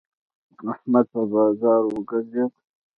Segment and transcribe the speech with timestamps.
[0.71, 2.51] احمد په بازار وګرځېد.